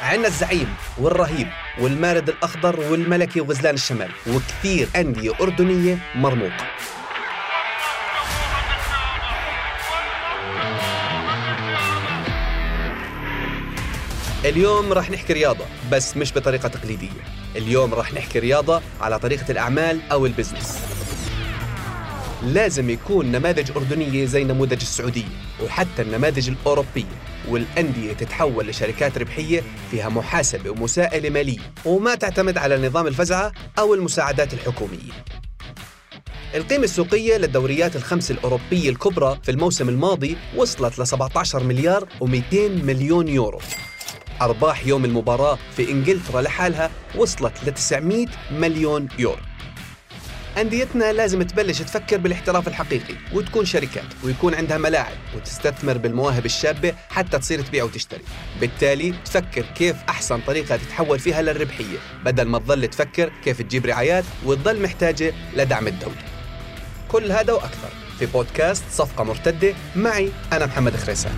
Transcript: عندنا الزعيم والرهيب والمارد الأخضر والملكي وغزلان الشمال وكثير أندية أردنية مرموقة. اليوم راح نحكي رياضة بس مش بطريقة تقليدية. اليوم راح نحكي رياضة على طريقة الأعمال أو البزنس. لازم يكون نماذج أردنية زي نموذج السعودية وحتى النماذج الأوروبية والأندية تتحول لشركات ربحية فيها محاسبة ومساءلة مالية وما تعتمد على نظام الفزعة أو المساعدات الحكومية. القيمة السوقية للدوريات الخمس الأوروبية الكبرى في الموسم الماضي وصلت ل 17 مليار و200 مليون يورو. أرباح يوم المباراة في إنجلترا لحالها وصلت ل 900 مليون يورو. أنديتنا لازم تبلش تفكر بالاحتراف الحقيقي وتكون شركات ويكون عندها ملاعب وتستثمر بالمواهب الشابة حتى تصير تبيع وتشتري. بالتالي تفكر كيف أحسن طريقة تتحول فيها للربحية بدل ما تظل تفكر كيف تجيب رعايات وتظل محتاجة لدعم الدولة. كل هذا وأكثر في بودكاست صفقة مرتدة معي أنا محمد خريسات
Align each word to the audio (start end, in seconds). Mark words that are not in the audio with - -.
عندنا 0.00 0.28
الزعيم 0.28 0.74
والرهيب 0.98 1.48
والمارد 1.78 2.28
الأخضر 2.28 2.80
والملكي 2.80 3.40
وغزلان 3.40 3.74
الشمال 3.74 4.10
وكثير 4.26 4.88
أندية 4.96 5.32
أردنية 5.40 5.98
مرموقة. 6.14 6.66
اليوم 14.44 14.92
راح 14.92 15.10
نحكي 15.10 15.32
رياضة 15.32 15.64
بس 15.92 16.16
مش 16.16 16.32
بطريقة 16.32 16.68
تقليدية. 16.68 17.22
اليوم 17.56 17.94
راح 17.94 18.14
نحكي 18.14 18.38
رياضة 18.38 18.82
على 19.00 19.18
طريقة 19.18 19.50
الأعمال 19.50 20.00
أو 20.12 20.26
البزنس. 20.26 20.87
لازم 22.42 22.90
يكون 22.90 23.32
نماذج 23.32 23.70
أردنية 23.76 24.24
زي 24.24 24.44
نموذج 24.44 24.80
السعودية 24.80 25.28
وحتى 25.64 26.02
النماذج 26.02 26.48
الأوروبية 26.48 27.04
والأندية 27.48 28.12
تتحول 28.12 28.66
لشركات 28.66 29.18
ربحية 29.18 29.62
فيها 29.90 30.08
محاسبة 30.08 30.70
ومساءلة 30.70 31.30
مالية 31.30 31.58
وما 31.84 32.14
تعتمد 32.14 32.58
على 32.58 32.88
نظام 32.88 33.06
الفزعة 33.06 33.52
أو 33.78 33.94
المساعدات 33.94 34.54
الحكومية. 34.54 35.24
القيمة 36.54 36.84
السوقية 36.84 37.36
للدوريات 37.36 37.96
الخمس 37.96 38.30
الأوروبية 38.30 38.90
الكبرى 38.90 39.38
في 39.42 39.50
الموسم 39.50 39.88
الماضي 39.88 40.36
وصلت 40.56 40.98
ل 40.98 41.06
17 41.06 41.62
مليار 41.64 42.08
و200 42.20 42.54
مليون 42.84 43.28
يورو. 43.28 43.58
أرباح 44.42 44.86
يوم 44.86 45.04
المباراة 45.04 45.58
في 45.76 45.90
إنجلترا 45.90 46.40
لحالها 46.40 46.90
وصلت 47.16 47.52
ل 47.66 47.74
900 47.74 48.26
مليون 48.52 49.08
يورو. 49.18 49.40
أنديتنا 50.60 51.12
لازم 51.12 51.42
تبلش 51.42 51.78
تفكر 51.82 52.16
بالاحتراف 52.16 52.68
الحقيقي 52.68 53.14
وتكون 53.32 53.64
شركات 53.64 54.04
ويكون 54.24 54.54
عندها 54.54 54.78
ملاعب 54.78 55.16
وتستثمر 55.36 55.98
بالمواهب 55.98 56.46
الشابة 56.46 56.94
حتى 57.10 57.38
تصير 57.38 57.60
تبيع 57.60 57.84
وتشتري. 57.84 58.22
بالتالي 58.60 59.14
تفكر 59.24 59.62
كيف 59.62 59.96
أحسن 60.08 60.40
طريقة 60.40 60.76
تتحول 60.76 61.18
فيها 61.18 61.42
للربحية 61.42 61.98
بدل 62.24 62.44
ما 62.44 62.58
تظل 62.58 62.86
تفكر 62.86 63.32
كيف 63.44 63.62
تجيب 63.62 63.86
رعايات 63.86 64.24
وتظل 64.44 64.82
محتاجة 64.82 65.34
لدعم 65.56 65.86
الدولة. 65.86 66.22
كل 67.08 67.32
هذا 67.32 67.52
وأكثر 67.52 67.90
في 68.18 68.26
بودكاست 68.26 68.84
صفقة 68.92 69.24
مرتدة 69.24 69.74
معي 69.96 70.30
أنا 70.52 70.66
محمد 70.66 70.96
خريسات 70.96 71.32